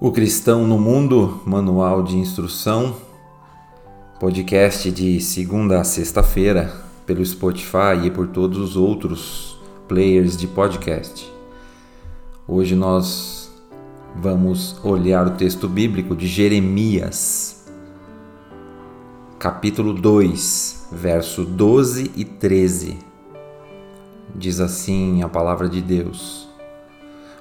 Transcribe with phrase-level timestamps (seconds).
[0.00, 2.96] O Cristão no Mundo, Manual de Instrução,
[4.18, 6.74] podcast de segunda a sexta-feira,
[7.06, 11.32] pelo Spotify e por todos os outros players de podcast.
[12.46, 13.48] Hoje nós
[14.16, 17.64] vamos olhar o texto bíblico de Jeremias,
[19.38, 22.98] capítulo 2, verso 12 e 13.
[24.34, 26.52] Diz assim a palavra de Deus.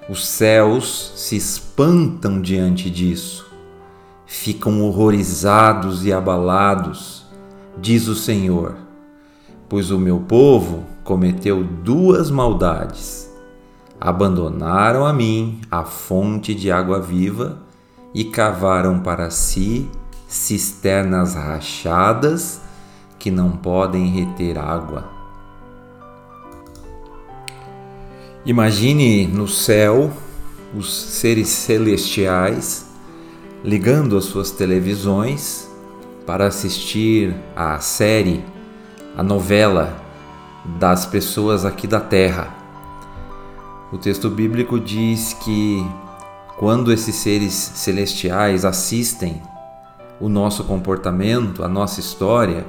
[0.10, 3.50] Os céus se espantam diante disso,
[4.26, 7.26] ficam horrorizados e abalados,
[7.78, 8.76] diz o Senhor,
[9.70, 13.32] pois o meu povo cometeu duas maldades.
[13.98, 17.60] Abandonaram a mim a fonte de água viva
[18.14, 19.90] e cavaram para si
[20.28, 22.60] cisternas rachadas
[23.18, 25.13] que não podem reter água.
[28.46, 30.12] Imagine no céu
[30.76, 32.86] os seres celestiais
[33.64, 35.72] ligando as suas televisões
[36.26, 38.44] para assistir a série,
[39.16, 39.96] a novela
[40.78, 42.54] das pessoas aqui da Terra.
[43.94, 45.82] O texto bíblico diz que
[46.58, 49.42] quando esses seres celestiais assistem
[50.20, 52.66] o nosso comportamento, a nossa história,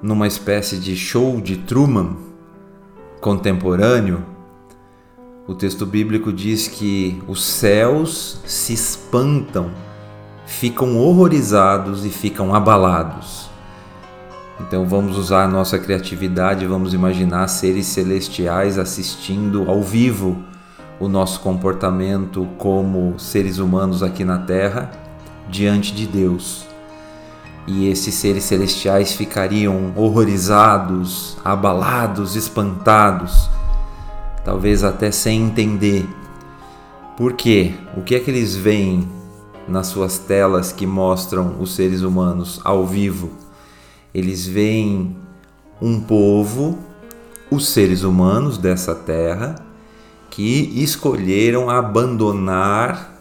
[0.00, 2.16] numa espécie de show de Truman
[3.20, 4.31] contemporâneo,
[5.52, 9.70] o texto bíblico diz que os céus se espantam,
[10.46, 13.50] ficam horrorizados e ficam abalados.
[14.58, 20.42] Então vamos usar a nossa criatividade, vamos imaginar seres celestiais assistindo ao vivo
[20.98, 24.90] o nosso comportamento como seres humanos aqui na Terra
[25.50, 26.64] diante de Deus.
[27.66, 33.50] E esses seres celestiais ficariam horrorizados, abalados, espantados
[34.44, 36.06] talvez até sem entender.
[37.16, 37.74] Por quê?
[37.96, 39.08] O que é que eles veem
[39.68, 43.30] nas suas telas que mostram os seres humanos ao vivo?
[44.14, 45.16] Eles veem
[45.80, 46.78] um povo,
[47.50, 49.54] os seres humanos dessa terra,
[50.30, 53.12] que escolheram abandonar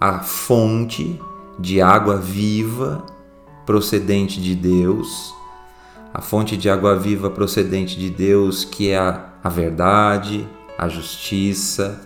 [0.00, 1.20] a fonte
[1.58, 3.04] de água viva
[3.64, 5.34] procedente de Deus,
[6.12, 10.48] a fonte de água viva procedente de Deus, que é a, a verdade,
[10.78, 12.00] a justiça,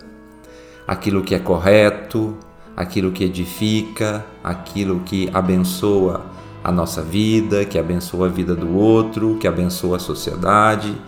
[0.87, 2.35] aquilo que é correto,
[2.75, 6.25] aquilo que edifica, aquilo que abençoa
[6.63, 10.99] a nossa vida, que abençoa a vida do outro, que abençoa a sociedade.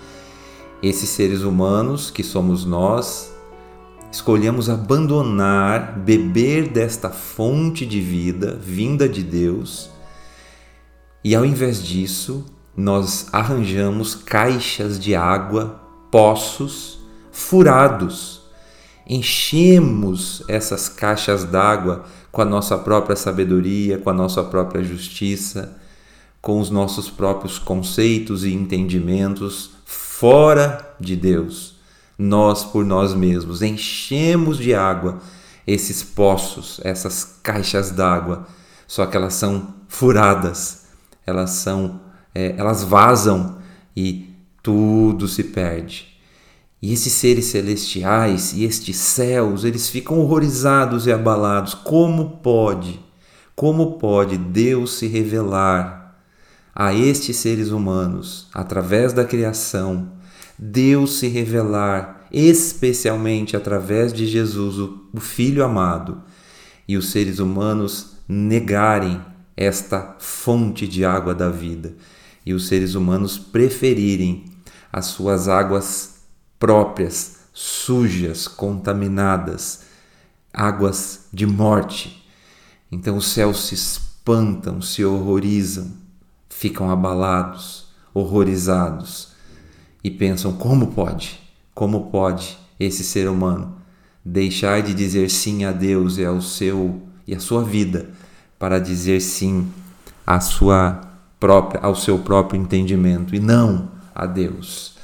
[0.84, 3.34] Esses seres humanos que somos nós,
[4.12, 9.90] escolhemos abandonar, beber desta fonte de vida vinda de Deus,
[11.24, 12.46] e ao invés disso,
[12.78, 15.82] nós arranjamos caixas de água,
[16.12, 17.05] poços
[17.36, 18.42] furados.
[19.06, 25.78] Enchemos essas caixas d'água com a nossa própria sabedoria, com a nossa própria justiça,
[26.42, 31.76] com os nossos próprios conceitos e entendimentos fora de Deus.
[32.18, 35.20] Nós por nós mesmos enchemos de água
[35.68, 38.48] esses poços, essas caixas d'água,
[38.88, 40.86] só que elas são furadas,
[41.28, 42.00] elas são,
[42.34, 43.58] é, elas vazam
[43.96, 46.15] e tudo se perde.
[46.86, 51.74] E esses seres celestiais e estes céus, eles ficam horrorizados e abalados.
[51.74, 53.00] Como pode?
[53.56, 56.16] Como pode Deus se revelar
[56.76, 60.12] a estes seres humanos através da criação?
[60.60, 66.22] Deus se revelar especialmente através de Jesus, o Filho amado,
[66.88, 69.20] e os seres humanos negarem
[69.58, 71.96] esta fonte de água da vida,
[72.46, 74.46] e os seres humanos preferirem
[74.94, 76.15] as suas águas
[76.66, 79.82] próprias, sujas, contaminadas,
[80.52, 82.28] águas de morte.
[82.92, 85.92] Então os céus se espantam, se horrorizam,
[86.50, 89.34] ficam abalados, horrorizados
[90.04, 91.40] e pensam: como pode?
[91.72, 93.78] Como pode esse ser humano
[94.26, 98.10] deixar de dizer sim a Deus e ao seu e à sua vida
[98.58, 99.72] para dizer sim
[100.26, 101.00] à sua
[101.40, 104.96] própria ao seu próprio entendimento e não a Deus?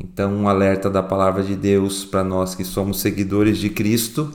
[0.00, 4.32] Então, um alerta da palavra de Deus para nós que somos seguidores de Cristo,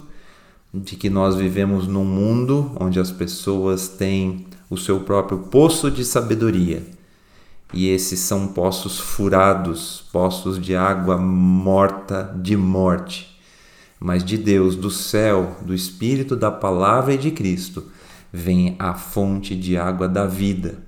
[0.73, 6.03] de que nós vivemos num mundo onde as pessoas têm o seu próprio poço de
[6.03, 6.83] sabedoria.
[7.73, 13.39] E esses são poços furados, poços de água morta de morte.
[13.99, 17.85] Mas de Deus, do céu, do Espírito da palavra e de Cristo,
[18.31, 20.83] vem a fonte de água da vida,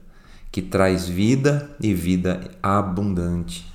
[0.51, 3.74] que traz vida e vida abundante.